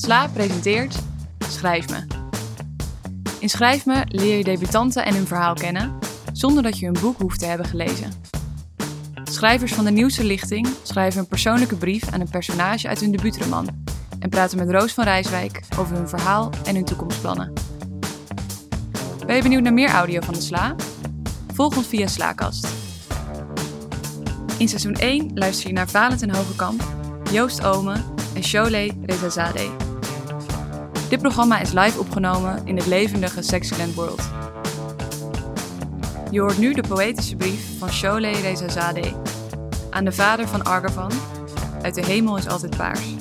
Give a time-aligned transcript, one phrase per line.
[0.00, 0.98] Sla presenteert
[1.48, 2.06] Schrijf me.
[3.38, 5.98] In Schrijf me leer je debutanten en hun verhaal kennen,
[6.32, 8.12] zonder dat je hun boek hoeft te hebben gelezen.
[9.24, 13.84] Schrijvers van de nieuwste lichting schrijven een persoonlijke brief aan een personage uit hun debuutroman
[14.18, 17.52] en praten met Roos van Rijswijk over hun verhaal en hun toekomstplannen.
[19.26, 20.74] Ben je benieuwd naar meer audio van de Sla?
[21.54, 22.68] Volg ons via Slaakast.
[24.58, 26.84] In seizoen 1 luister je naar Valentijn Hogekamp,
[27.32, 28.04] Joost Omen
[28.34, 29.87] en Sholeh Rezazadeh.
[31.08, 34.28] Dit programma is live opgenomen in het levendige Sexyland World.
[36.30, 39.12] Je hoort nu de poëtische brief van Sholeh Rezazadeh
[39.90, 41.10] aan de vader van Argavan.
[41.82, 43.17] Uit de hemel is altijd paars.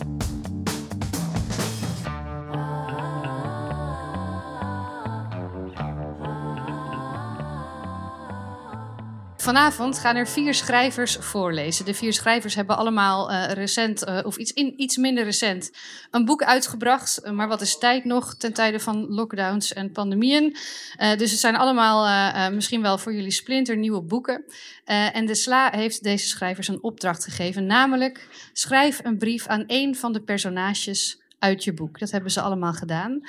[9.48, 11.86] Vanavond gaan er vier schrijvers voorlezen.
[11.86, 15.72] De vier schrijvers hebben allemaal uh, recent, uh, of iets, in, iets minder recent,
[16.12, 17.22] een boek uitgebracht.
[17.24, 20.56] Uh, maar wat is tijd nog ten tijde van lockdowns en pandemieën?
[20.98, 24.46] dus het zijn allemaal misschien wel voor jullie splinternieuwe boeken.
[24.86, 29.96] en de SLA heeft deze schrijvers een opdracht gegeven, namelijk schrijf een brief aan één
[29.96, 32.00] van de personages uit je boek.
[32.00, 33.22] Dat hebben ze allemaal gedaan.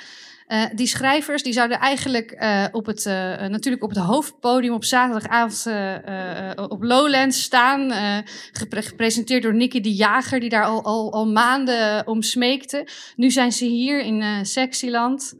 [0.47, 3.13] Uh, die schrijvers die zouden eigenlijk uh, op het, uh,
[3.47, 5.65] natuurlijk op het hoofdpodium op zaterdagavond
[6.69, 7.91] op Lowlands staan.
[8.51, 12.87] Gepre gepresenteerd door Nicky de Jager, die daar al, al, maanden om smeekte.
[13.15, 15.33] Nu zijn ze hier in Sexyland.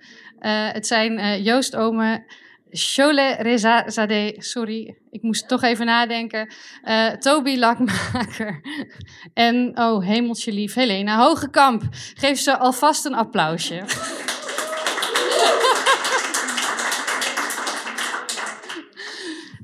[0.74, 2.24] het zijn Joost Ome,
[2.72, 6.54] Chole Rezazadeh, sorry, ik moest toch even nadenken.
[7.20, 8.62] Toby Lakmaker
[9.34, 11.84] en, oh hemeltje lief, Helena Hogekamp.
[11.92, 13.84] Geef ze alvast een applausje.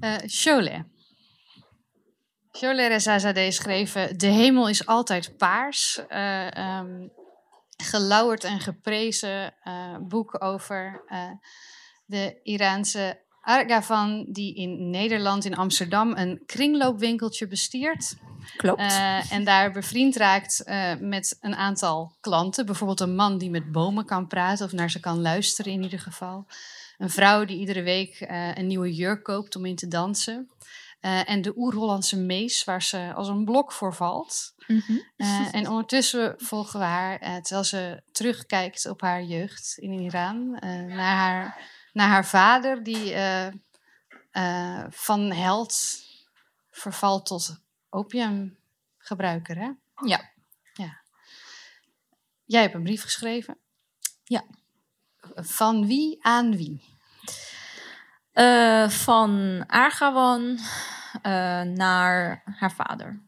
[0.02, 0.83] Uh, Cholet.
[2.52, 6.02] Cholet Rezazadeh schreven: De hemel is altijd paars.
[6.09, 6.81] Uh,
[7.78, 9.53] gelauwerd en geprezen
[10.08, 11.04] boek over
[12.05, 18.16] de Iraanse Argavan, die in Nederland, in Amsterdam, een kringloopwinkeltje bestiert.
[18.58, 18.82] Klopt.
[19.30, 20.64] en daar bevriend raakt
[20.99, 22.65] met een aantal klanten.
[22.65, 25.99] Bijvoorbeeld een man die met bomen kan praten of naar ze kan luisteren in ieder
[25.99, 26.45] geval.
[26.98, 30.49] Een vrouw die iedere week uh, een nieuwe jurk koopt om in te dansen.
[31.26, 34.54] En de oer-Hollandse mees, waar ze als een blok voor valt.
[34.67, 35.02] Mm -hmm.
[35.17, 40.52] uh, en ondertussen volgen we haar, terwijl ze terugkijkt op haar jeugd in Iran,
[40.88, 41.58] naar, haar,
[41.95, 43.16] naar haar vader, die
[44.89, 46.04] van held
[46.72, 49.58] vervalt tot opiumgebruiker.
[49.58, 49.72] Hè?
[50.06, 50.32] Ja.
[50.73, 51.02] ja.
[52.45, 53.58] Jij hebt een brief geschreven.
[54.23, 54.44] Ja.
[55.36, 56.83] Van wie aan wie?
[58.33, 60.60] Uh, van Argawan
[61.73, 63.22] naar haar vader.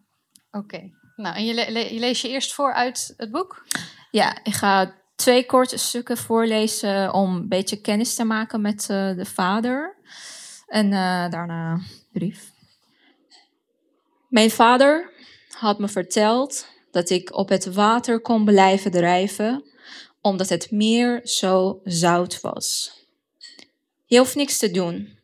[0.52, 0.58] Oké.
[0.58, 0.94] Okay.
[1.16, 3.66] Nou, en je, le je lees je eerst voor uit het boek?
[4.12, 9.16] Ja, ik ga twee korte stukken voorlezen om een beetje kennis te maken met uh,
[9.16, 9.96] de vader.
[10.68, 10.90] En
[11.30, 11.80] daarna
[12.12, 12.52] brief.
[14.30, 15.12] Mijn vader
[15.50, 19.64] had me verteld dat ik op het water kon blijven drijven
[20.22, 22.92] omdat het meer zo zout was.
[24.06, 25.18] Je hoeft niks te doen.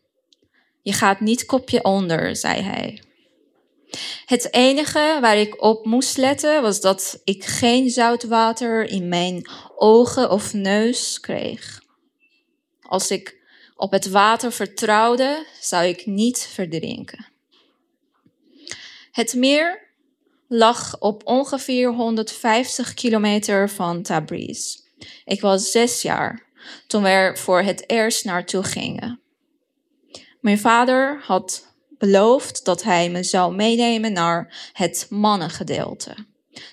[0.82, 3.04] Je gaat niet kopje onder, zei hij.
[4.26, 10.32] Het enige waar ik op moest letten was dat ik geen zoutwater in mijn ogen
[10.32, 11.82] of neus kreeg.
[12.82, 13.42] Als ik
[13.76, 17.26] op het water vertrouwde, zou ik niet verdrinken.
[19.12, 19.92] Het meer
[20.48, 24.78] lag op ongeveer 150 kilometer van Tabriz.
[25.26, 26.46] Ik was zes jaar
[26.88, 29.22] toen we er voor het eerst naartoe gingen.
[30.42, 36.16] Mijn vader had beloofd dat hij me zou meenemen naar het mannengedeelte,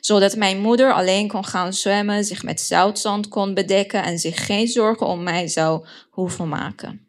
[0.01, 4.69] zodat mijn moeder alleen kon gaan zwemmen, zich met zoutzand kon bedekken en zich geen
[4.69, 7.09] zorgen om mij zou hoeven maken.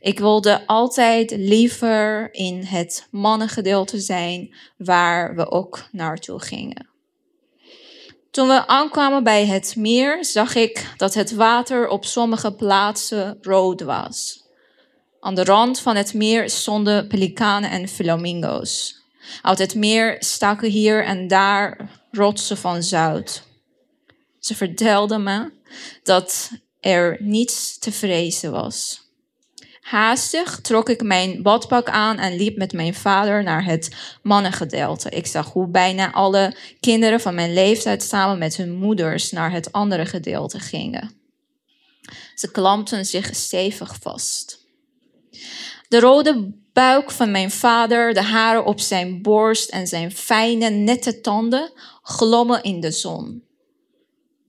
[0.00, 6.88] Ik wilde altijd liever in het mannengedeelte zijn waar we ook naartoe gingen.
[8.30, 13.80] Toen we aankwamen bij het meer, zag ik dat het water op sommige plaatsen rood
[13.80, 14.46] was.
[15.28, 19.02] Aan de rand van het meer stonden pelikanen en flamingo's.
[19.42, 23.42] Uit het meer staken hier en daar rotsen van zout.
[24.38, 25.52] Ze vertelden me
[26.02, 29.00] dat er niets te vrezen was.
[29.80, 35.10] Haastig trok ik mijn badpak aan en liep met mijn vader naar het mannengedeelte.
[35.10, 39.72] Ik zag hoe bijna alle kinderen van mijn leeftijd samen met hun moeders naar het
[39.72, 41.10] andere gedeelte gingen.
[42.34, 44.66] Ze klampten zich stevig vast.
[45.88, 51.20] De rode buik van mijn vader, de haren op zijn borst en zijn fijne, nette
[51.20, 51.72] tanden
[52.02, 53.42] glommen in de zon.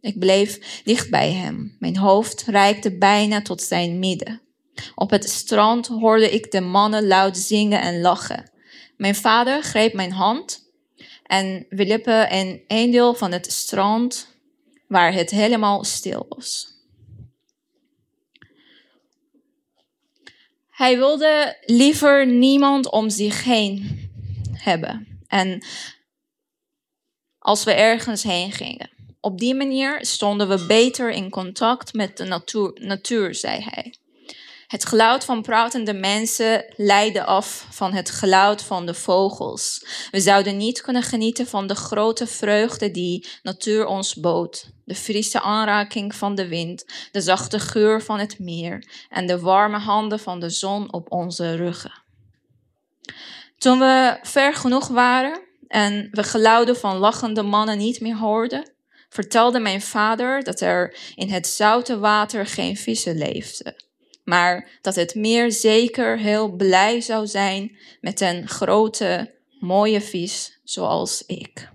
[0.02, 1.76] Ik bleef dicht bij hem.
[1.80, 4.42] Mijn hoofd reikte bijna tot zijn midden.
[4.96, 8.52] Op het strand hoorde ik de mannen luid zingen en lachen.
[8.98, 10.68] Mijn vader greep mijn hand
[11.24, 14.28] en we liepen in een deel van het strand
[14.88, 16.79] waar het helemaal stil was.
[20.80, 24.00] Hij wilde liever niemand om zich heen
[24.54, 25.22] hebben.
[25.28, 25.66] En
[27.40, 28.90] als we ergens heen gingen.
[29.20, 33.94] Op die manier stonden we beter in contact met de natuur, natuur zei hij.
[34.68, 39.86] Het geluid van pratende mensen leidde af van het geluid van de vogels.
[40.12, 44.70] We zouden niet kunnen genieten van de grote vreugde die natuur ons bood.
[44.90, 49.78] De frisse aanraking van de wind, de zachte geur van het meer en de warme
[49.78, 52.04] handen van de zon op onze ruggen.
[53.58, 58.72] Toen we ver genoeg waren en we geluiden van lachende mannen niet meer hoorden,
[59.10, 63.76] vertelde mijn vader dat er in het zoute water geen vissen leefden
[64.30, 71.24] maar dat het meer zeker heel blij zou zijn met een grote, mooie vis zoals
[71.26, 71.70] ik.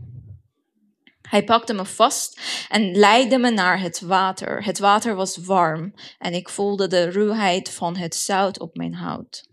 [1.28, 4.64] Hij pakte me vast en leidde me naar het water.
[4.64, 9.48] Het water was warm en ik voelde de ruwheid van het zout op mijn huid.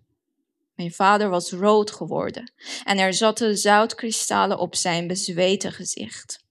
[0.75, 2.53] Mijn vader was rood geworden
[2.83, 6.44] en er zaten zoutkristallen op zijn bezweten gezicht.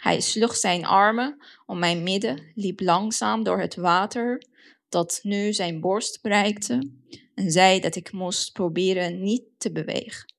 [0.00, 4.42] Hij sloeg zijn armen om mijn midden, liep langzaam door het water
[4.88, 6.90] dat nu zijn borst bereikte
[7.34, 10.34] en zei dat ik moest proberen niet te bewegen.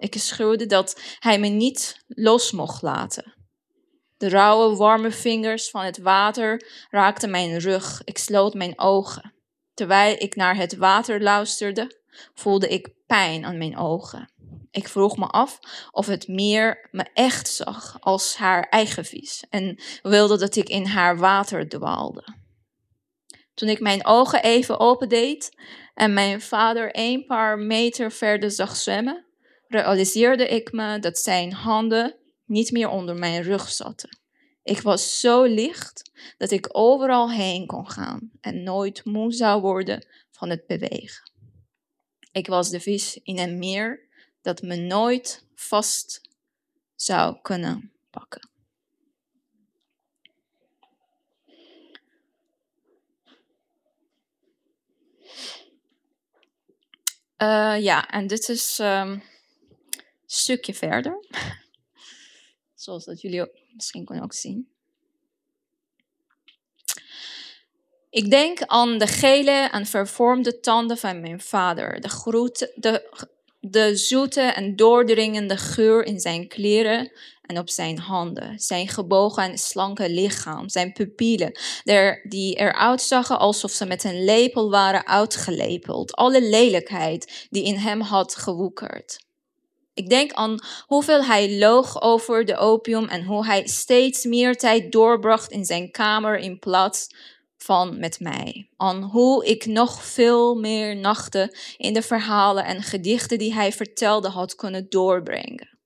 [0.00, 3.34] Ik schreeuwde dat hij me niet los mocht laten.
[4.16, 8.00] De rauwe, warme vingers van het water raakten mijn rug.
[8.04, 9.34] Ik sloot mijn ogen.
[9.74, 12.00] Terwijl ik naar het water luisterde,
[12.34, 14.32] voelde ik pijn aan mijn ogen.
[14.70, 15.58] Ik vroeg me af
[15.90, 20.86] of het meer me echt zag als haar eigen vis en wilde dat ik in
[20.86, 22.24] haar water dwaalde.
[23.54, 25.56] Toen ik mijn ogen even opendeed
[25.94, 29.24] en mijn vader een paar meter verder zag zwemmen,
[29.70, 34.18] realiseerde ik me dat zijn handen niet meer onder mijn rug zaten.
[34.62, 40.06] Ik was zo licht dat ik overal heen kon gaan en nooit moe zou worden
[40.30, 41.32] van het bewegen.
[42.32, 44.08] Ik was de vis in een meer
[44.42, 46.20] dat me nooit vast
[46.94, 48.48] zou kunnen pakken.
[57.42, 59.22] Uh, ja, en dit is een
[60.32, 61.24] stukje verder.
[62.74, 64.68] Zoals dat jullie ook, misschien kunnen ook zien.
[68.10, 73.26] Ik denk aan de gele en vervormde tanden van mijn vader, de, de,
[73.60, 77.12] de zoete en doordringende geur in zijn kleren
[77.42, 83.38] en op zijn handen, zijn gebogen en slanke lichaam, zijn pupillen, der, die eruit zagen
[83.38, 89.28] alsof ze met een lepel waren uitgelepeld, alle lelijkheid die in hem had gewoekerd.
[90.00, 94.92] Ik denk aan hoeveel hij loog over de opium en hoe hij steeds meer tijd
[94.92, 97.14] doorbracht in zijn kamer in plaats
[97.56, 98.68] van met mij.
[98.76, 104.28] Aan hoe ik nog veel meer nachten in de verhalen en gedichten die hij vertelde
[104.28, 105.78] had kunnen doorbrengen.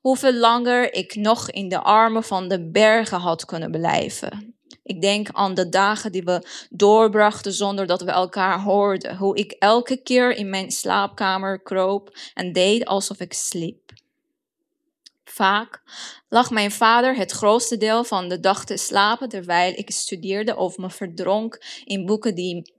[0.00, 4.57] Hoeveel langer ik nog in de armen van de bergen had kunnen blijven.
[4.88, 9.16] Ik denk aan de dagen die we doorbrachten zonder dat we elkaar hoorden.
[9.16, 13.92] Hoe ik elke keer in mijn slaapkamer kroop en deed alsof ik sliep.
[15.24, 15.82] Vaak
[16.28, 20.76] lag mijn vader het grootste deel van de dag te slapen terwijl ik studeerde of
[20.76, 22.74] me verdronk in boeken die,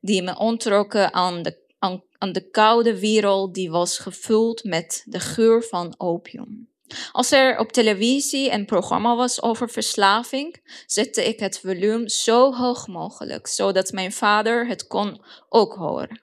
[0.00, 5.20] die me ontrokken aan de, aan, aan de koude wereld die was gevuld met de
[5.20, 6.73] geur van opium.
[7.12, 12.86] Als er op televisie een programma was over verslaving, zette ik het volume zo hoog
[12.86, 16.22] mogelijk, zodat mijn vader het kon ook horen.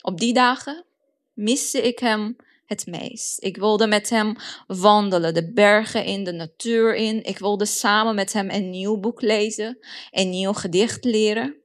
[0.00, 0.84] Op die dagen
[1.32, 2.36] miste ik hem
[2.66, 3.42] het meest.
[3.42, 4.36] Ik wilde met hem
[4.66, 7.24] wandelen, de bergen in, de natuur in.
[7.24, 9.78] Ik wilde samen met hem een nieuw boek lezen,
[10.10, 11.56] een nieuw gedicht leren.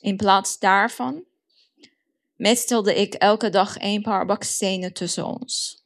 [0.00, 1.24] In plaats daarvan
[2.36, 5.83] metstelde ik elke dag een paar bakstenen tussen ons.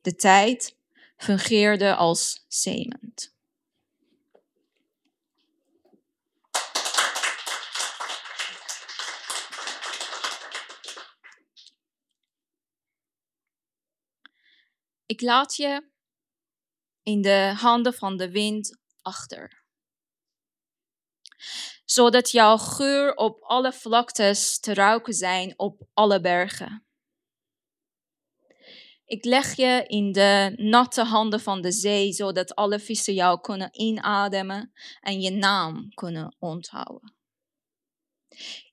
[0.00, 0.76] De tijd
[1.16, 3.34] fungeerde als cement.
[15.06, 15.90] Ik laat je
[17.02, 19.64] in de handen van de wind achter.
[21.84, 26.89] Zodat jouw geur op alle vlaktes te ruiken zijn op alle bergen.
[29.10, 33.68] Ik leg je in de natte handen van de zee, zodat alle vissen jou kunnen
[33.72, 37.14] inademen en je naam kunnen onthouden.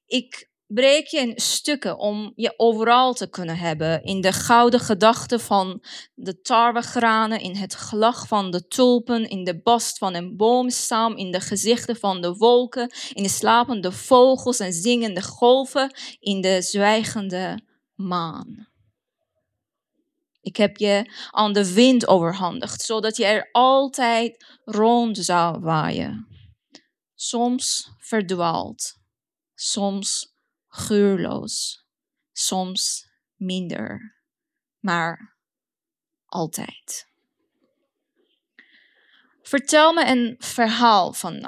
[0.05, 4.03] Ik breek je in stukken om je overal te kunnen hebben.
[4.03, 9.61] In de gouden gedachten van de tarwegranen, in het gelach van de tulpen, in de
[9.61, 14.73] bast van een boomstam, in de gezichten van de wolken, in de slapende vogels en
[14.73, 17.59] zingende golven, in de zwijgende
[17.95, 18.75] maan.
[20.47, 26.27] Ik heb je aan de wind overhandigd, zodat je er altijd rond zou waaien.
[27.15, 28.97] Soms verdwaald,
[29.53, 30.33] soms
[30.67, 31.85] geurloos,
[32.31, 34.15] soms minder,
[34.79, 35.37] maar
[36.25, 37.07] altijd.
[39.41, 41.39] Vertel me een verhaal van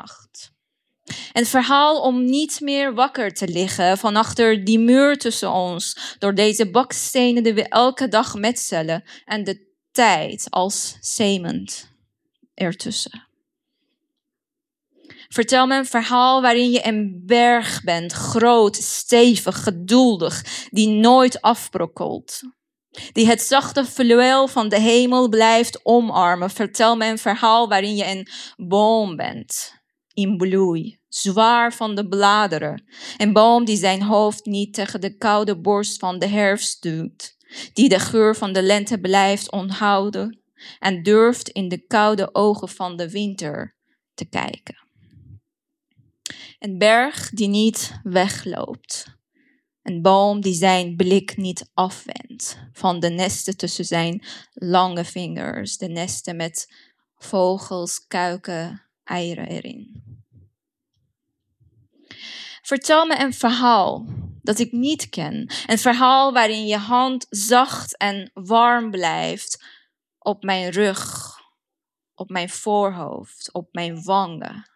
[1.33, 6.35] Een verhaal om niet meer wakker te liggen van achter die muur tussen ons, door
[6.35, 11.91] deze bakstenen die we elke dag metselen en de tijd als cement
[12.53, 13.27] ertussen.
[15.27, 22.41] Vertel me een verhaal waarin je een berg bent, groot, stevig, geduldig, die nooit afbrokkelt.
[23.11, 26.49] Die het zachte fluweel van de hemel blijft omarmen.
[26.49, 29.73] Vertel me een verhaal waarin je een boom bent,
[30.13, 32.83] in bloei, zwaar van de bladeren.
[33.17, 37.37] Een boom die zijn hoofd niet tegen de koude borst van de herfst duwt.
[37.73, 40.39] Die de geur van de lente blijft onthouden
[40.79, 43.75] en durft in de koude ogen van de winter
[44.13, 44.77] te kijken.
[46.59, 49.17] Een berg die niet wegloopt.
[49.83, 55.87] Een boom die zijn blik niet afwendt van de nesten tussen zijn lange vingers, de
[55.87, 56.73] nesten met
[57.15, 60.08] vogels, kuiken, eieren erin.
[62.69, 64.05] Vertel me een verhaal
[64.41, 65.51] dat ik niet ken.
[65.65, 69.63] Een verhaal waarin je hand zacht en warm blijft
[70.19, 71.35] op mijn rug,
[72.15, 74.69] op mijn voorhoofd, op mijn wangen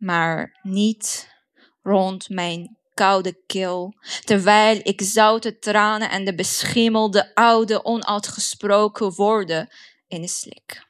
[0.00, 1.34] maar niet
[1.82, 9.68] rond mijn koude keel, terwijl ik zoute tranen en de beschimmelde oude onuitgesproken woorden
[10.08, 10.86] in slik.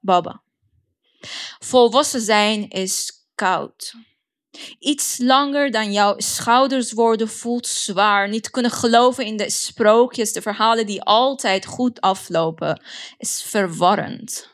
[0.00, 0.42] Baba.
[1.58, 3.94] Volwassen zijn is koud.
[4.78, 8.28] Iets langer dan jouw schouders worden voelt zwaar.
[8.28, 12.82] Niet kunnen geloven in de sprookjes, de verhalen die altijd goed aflopen,
[13.18, 14.50] is verwarrend.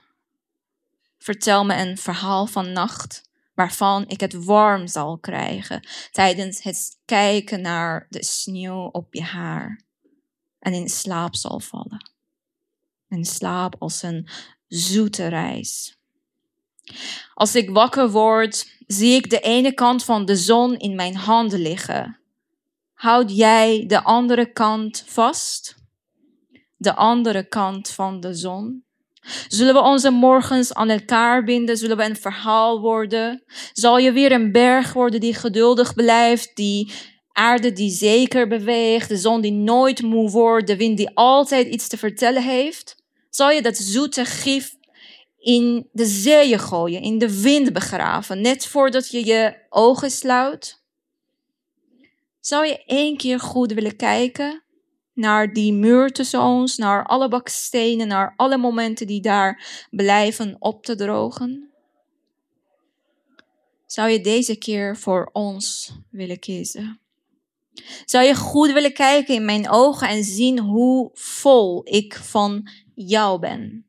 [1.18, 3.24] Vertel me een verhaal van nacht
[3.54, 9.80] waarvan ik het warm zal krijgen tijdens het kijken naar de sneeuw op je haar
[10.58, 12.10] en in slaap zal vallen.
[13.08, 14.28] In slaap als een
[14.66, 15.95] zoete reis.
[17.35, 21.61] Als ik wakker word, zie ik de ene kant van de zon in mijn handen
[21.61, 22.19] liggen.
[22.95, 25.75] Houd jij de andere kant vast?
[26.76, 28.85] De andere kant van de zon?
[29.49, 31.76] Zullen we onze morgens aan elkaar binden?
[31.76, 33.45] Zullen we een verhaal worden?
[33.73, 36.93] Zal je weer een berg worden die geduldig blijft, die
[37.33, 41.88] aarde die zeker beweegt, de zon die nooit moe wordt, de wind die altijd iets
[41.88, 43.05] te vertellen heeft?
[43.31, 44.75] Zal je dat zoete gif
[45.46, 50.82] in de zee gooien, in de wind begraven, net voordat je je ogen sluit?
[52.40, 54.62] Zou je één keer goed willen kijken
[55.12, 60.84] naar die muur tussen ons, naar alle bakstenen, naar alle momenten die daar blijven op
[60.84, 61.70] te drogen?
[63.86, 67.00] Zou je deze keer voor ons willen kiezen?
[68.04, 73.38] Zou je goed willen kijken in mijn ogen en zien hoe vol ik van jou
[73.40, 73.86] ben?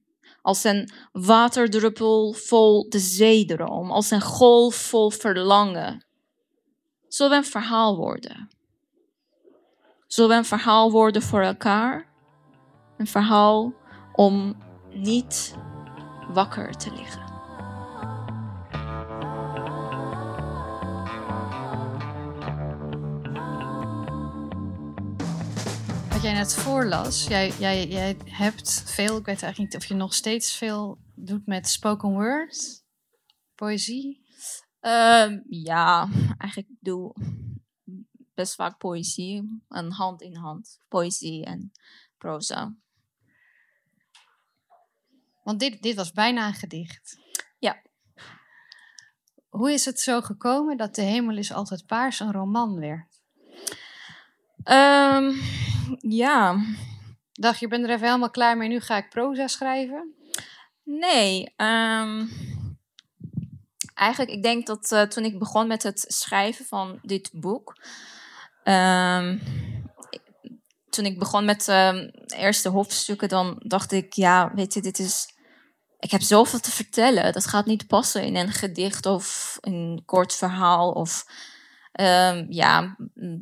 [0.47, 6.05] Als een waterdruppel vol de zeedroom, als een golf vol verlangen.
[7.07, 8.49] Zullen we een verhaal worden?
[10.07, 12.07] Zullen we een verhaal worden voor elkaar?
[12.97, 13.73] Een verhaal
[14.13, 14.57] om
[14.89, 15.55] niet
[16.33, 17.26] wakker te liggen.
[26.17, 29.93] Wat jij net voorlas, jij, jij, jij hebt veel, ik weet eigenlijk niet of je
[29.93, 32.83] nog steeds veel doet met spoken word,
[33.55, 34.25] poëzie.
[34.81, 37.15] Uh, ja, eigenlijk doe
[38.33, 40.79] best vaak poëzie en hand in hand.
[40.87, 41.71] Poëzie en
[42.17, 42.75] proza.
[45.43, 47.17] Want dit, dit was bijna een gedicht.
[47.59, 47.81] Ja.
[49.49, 53.21] Hoe is het zo gekomen dat De Hemel is altijd paars een roman werd?
[54.63, 55.39] Um,
[55.99, 56.65] ja.
[57.33, 60.15] Dacht je, ben er even helemaal klaar mee, nu ga ik proza schrijven?
[60.83, 62.29] Nee, um,
[63.93, 67.75] eigenlijk, ik denk dat uh, toen ik begon met het schrijven van dit boek,
[68.67, 69.41] Um,
[70.89, 75.35] toen ik begon met de eerste hoofdstukken, dan dacht ik, ja, weet je, dit is.
[75.99, 77.33] Ik heb zoveel te vertellen.
[77.33, 80.91] Dat gaat niet passen in een gedicht of een kort verhaal.
[80.91, 81.25] Of,
[81.97, 82.95] ehm, ja,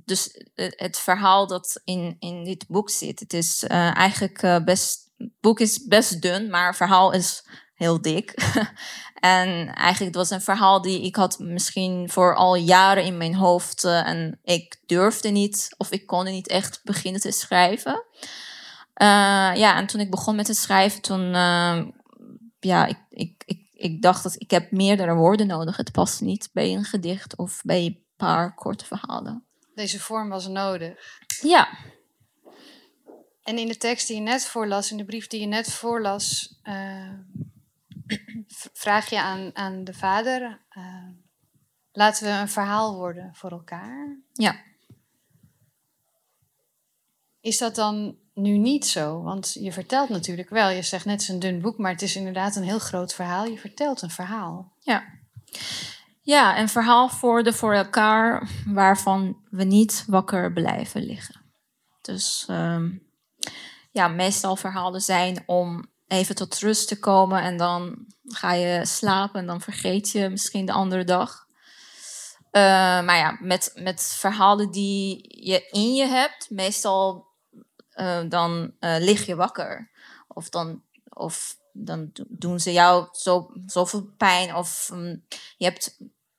[0.06, 5.04] dus het verhaal dat in, in dit boek zit, het is uh, eigenlijk uh, best.
[5.40, 7.46] Boek is best dun, maar het verhaal is
[7.76, 8.34] heel dik.
[9.20, 13.36] en eigenlijk het was een verhaal die ik had misschien voor al jaren in mijn
[13.36, 13.84] hoofd.
[13.84, 18.04] En ik durfde niet of ik kon niet echt beginnen te schrijven.
[19.54, 21.86] Ja, en toen ik begon met het schrijven, toen uh,
[22.60, 25.78] ja, ik, ik, ik, ik dacht dat ik heb meerdere woorden nodig.
[25.78, 29.46] Het past niet bij een gedicht of bij paar korte verhalen.
[29.76, 31.20] Deze vorm was nodig.
[31.42, 31.78] Ja.
[33.44, 36.60] En in de tekst die je net voorlas, in de brief die je net voorlas,
[38.84, 41.10] vraag je aan, aan de vader: uh,
[41.92, 44.20] laten we een verhaal worden voor elkaar?
[44.34, 44.56] Ja.
[47.40, 49.22] Is dat dan nu niet zo?
[49.22, 52.02] Want je vertelt natuurlijk wel, je zegt net het is een dun boek, maar het
[52.02, 53.46] is inderdaad een heel groot verhaal.
[53.46, 54.74] Je vertelt een verhaal.
[54.80, 55.04] Ja.
[56.26, 61.42] Ja, een verhaal voor de voor elkaar waarvan we niet wakker blijven liggen.
[62.02, 63.08] Dus um,
[63.92, 69.40] ja, meestal verhalen zijn om even tot rust te komen en dan ga je slapen
[69.40, 71.46] en dan vergeet je misschien de andere dag.
[72.52, 72.62] Uh,
[73.06, 77.28] maar ja, met, met verhalen die je in je hebt, meestal
[77.96, 79.92] uh, dan uh, lig je wakker.
[80.28, 84.56] Of dan, of dan doen ze jou zo, zoveel pijn.
[84.56, 85.26] Of um,
[85.58, 85.98] je, hebt,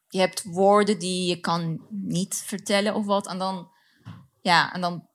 [0.09, 3.27] je hebt woorden die je kan niet vertellen of wat.
[3.27, 3.71] En dan,
[4.41, 5.09] ja, en dan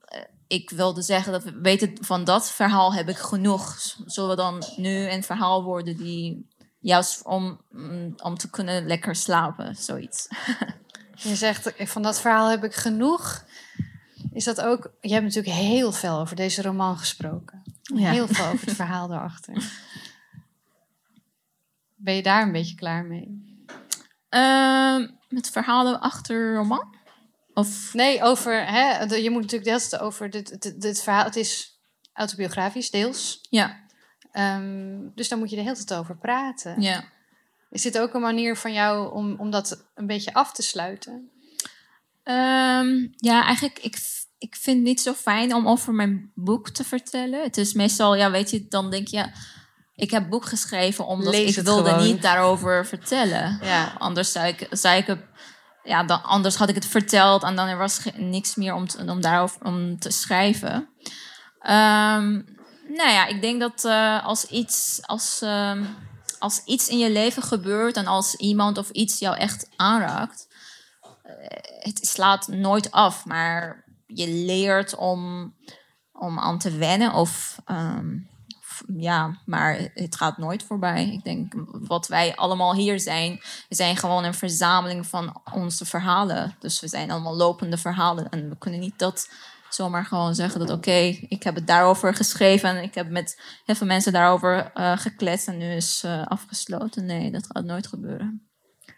[0.52, 3.78] ik wilde zeggen dat we weten van dat verhaal heb ik genoeg.
[4.06, 6.48] Zullen we dan nu een verhaal worden die
[6.80, 10.28] juist om, mm, om te kunnen lekker slapen, zoiets.
[11.16, 13.46] Je zegt van dat verhaal heb ik genoeg.
[14.34, 14.94] Is dat ook?
[15.02, 17.62] Je hebt natuurlijk heel veel over deze roman gesproken.
[17.94, 19.64] Heel veel over het verhaal daarachter.
[21.96, 23.51] Ben je daar een beetje klaar mee?
[24.36, 26.96] Uh, met verhalen achter roman?
[27.54, 27.94] Of...
[27.94, 28.66] Nee, over.
[28.66, 31.24] Hè, je moet natuurlijk deels over dit, dit, dit, verhaal.
[31.24, 31.80] Het is
[32.14, 33.48] autobiografisch, deels.
[33.50, 33.80] Ja.
[34.34, 36.82] Um, dus daar moet je de hele tijd over praten.
[36.82, 37.04] Ja.
[37.70, 41.32] Is dit ook een manier van jou om, om dat een beetje af te sluiten?
[42.24, 43.98] Um, ja, eigenlijk, ik,
[44.38, 47.44] ik vind het niet zo fijn om over mijn boek te vertellen.
[47.44, 49.26] Het is meestal, ja, weet je, dan denk je,
[50.02, 52.06] ik heb boek geschreven omdat Lees ik wilde gewoon.
[52.06, 53.60] niet daarover vertellen.
[53.62, 53.96] Ja.
[53.98, 55.20] Anders zou ik, zou ik het
[55.84, 59.06] ja, dan, anders had ik het verteld en dan er was niks meer om, te,
[59.08, 60.74] om daarover om te schrijven.
[61.62, 62.46] Um,
[62.88, 65.96] nou ja, ik denk dat uh, als, iets, als, um,
[66.40, 70.48] als iets in je leven gebeurt en als iemand of iets jou echt aanraakt,
[71.04, 71.32] uh,
[71.80, 75.54] het slaat nooit af, maar je leert om,
[76.12, 78.31] om aan te wennen of um,
[78.98, 81.12] ja, maar het gaat nooit voorbij.
[81.12, 81.54] Ik denk,
[81.88, 83.40] wat wij allemaal hier zijn,
[83.70, 86.56] we zijn gewoon een verzameling van onze verhalen.
[86.60, 88.30] Dus we zijn allemaal lopende verhalen.
[88.30, 89.30] En we kunnen niet dat
[89.70, 93.42] zomaar gewoon zeggen dat oké, okay, ik heb het daarover geschreven en ik heb met
[93.66, 97.06] heel veel mensen daarover uh, gekletst en nu is uh, afgesloten.
[97.06, 98.50] Nee, dat gaat nooit gebeuren.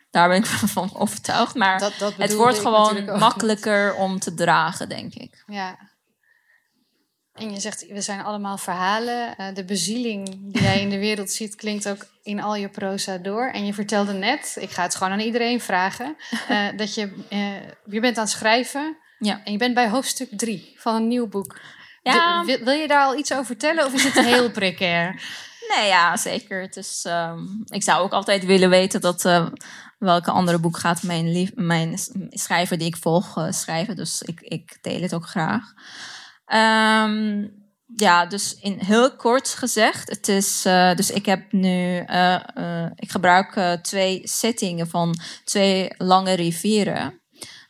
[0.09, 0.45] Daar ben ik
[0.77, 1.55] van overtuigd.
[1.55, 5.43] Maar dat, dat het wordt gewoon makkelijker om te dragen, denk ik.
[5.45, 5.77] Ja,
[7.33, 9.35] en je zegt, we zijn allemaal verhalen.
[9.37, 13.17] Uh, de bezieling die jij in de wereld ziet, klinkt ook in al je proza
[13.17, 13.49] door.
[13.49, 16.15] En je vertelde net, ik ga het gewoon aan iedereen vragen,
[16.49, 18.97] uh, dat je, uh, je bent aan het schrijven.
[19.19, 19.41] Ja.
[19.43, 21.59] En je bent bij hoofdstuk drie van een nieuw boek.
[22.03, 22.39] Ja.
[22.39, 25.23] De, wil, wil, je daar al iets over vertellen of is het heel precair?
[25.75, 26.61] Nee, ja, zeker.
[26.61, 29.21] Het is, um, ik zou ook altijd willen weten dat
[29.97, 31.97] welke andere boek gaat mijn, lief, mijn
[32.29, 33.95] schrijver die ik volg schrijven.
[33.95, 35.73] Dus ik, ik deel het ook graag.
[36.53, 37.61] Um,
[37.95, 42.89] ja, dus in heel kort gezegd, het is, uh, dus ik heb nu, uh, uh,
[42.95, 47.21] ik gebruik twee settingen van twee lange rivieren.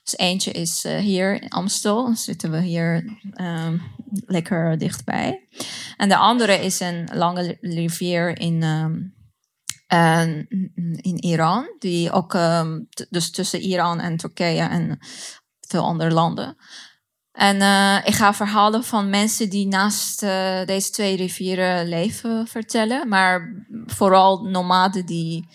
[0.03, 3.81] Dus eentje is hier in Amstel, dan zitten we hier um,
[4.25, 5.47] lekker dichtbij.
[5.97, 9.15] En de andere is een lange rivier in, um,
[11.01, 12.37] in Iran, die ook,
[13.09, 14.97] dus tussen Iran en Turkije en
[15.59, 16.57] veel andere landen.
[17.33, 23.07] En uh, ik ga verhalen van mensen die naast uh, deze twee rivieren leven vertellen.
[23.07, 25.47] Maar vooral nomaden die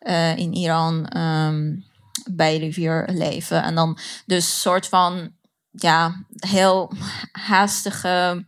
[0.00, 1.84] uh, in Iran um,
[2.30, 3.62] bij rivier leven.
[3.62, 5.32] En dan dus soort van
[5.70, 6.92] ja, heel
[7.32, 8.46] haastige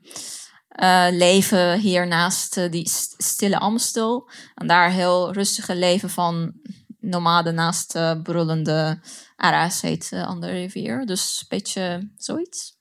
[1.11, 4.31] leven hier naast die stille Amstel.
[4.55, 6.53] En daar heel rustige leven van
[7.05, 9.01] nomaden naast uh, brullende
[9.37, 11.07] Aras heet de andere rivier.
[11.07, 12.79] Dus een beetje zoiets.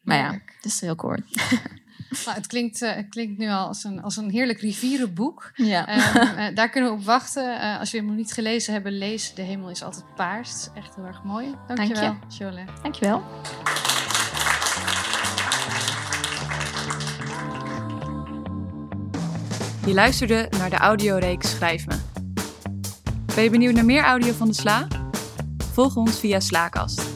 [0.00, 1.22] Maar ja, het is heel kort.
[2.24, 5.50] Nou, het, klinkt, eh, het klinkt nu al als een, als een heerlijk rivierenboek.
[5.54, 5.86] Ja.
[5.86, 7.60] Ehm, eh, daar kunnen we op wachten.
[7.60, 10.48] Eh, als je hem nog niet gelezen hebben, lees De Hemel is altijd paars.
[10.50, 11.54] Het is echt heel erg mooi.
[11.66, 12.64] Dankjewel, Jolé.
[12.82, 13.22] Dankjewel.
[19.86, 22.07] Je luisterde naar de audioreeks Schrijf me.
[23.34, 24.86] Ben je benieuwd naar meer audio van de Sla?
[25.72, 27.07] Volg ons via Slaakast.